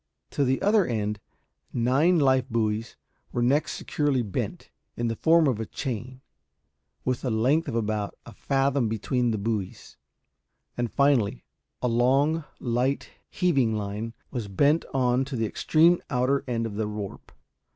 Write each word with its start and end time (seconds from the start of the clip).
To 0.31 0.43
the 0.43 0.59
other 0.63 0.83
end 0.83 1.19
nine 1.71 2.17
life 2.17 2.49
buoys 2.49 2.95
were 3.31 3.43
next 3.43 3.73
securely 3.73 4.23
bent, 4.23 4.71
in 4.97 5.09
the 5.09 5.15
form 5.15 5.45
of 5.45 5.59
a 5.59 5.65
chain, 5.67 6.21
with 7.05 7.23
a 7.23 7.29
length 7.29 7.67
of 7.67 7.75
about 7.75 8.17
a 8.25 8.33
fathom 8.33 8.89
between 8.89 9.29
the 9.29 9.37
buoys; 9.37 9.97
and, 10.75 10.91
finally, 10.91 11.43
a 11.83 11.87
long 11.87 12.45
light 12.59 13.11
heaving 13.29 13.75
line 13.75 14.15
was 14.31 14.47
bent 14.47 14.85
on 14.91 15.23
to 15.25 15.35
the 15.35 15.45
extreme 15.45 16.01
outer 16.09 16.43
end 16.47 16.65
of 16.65 16.77
the 16.77 16.87
warp. 16.87 17.31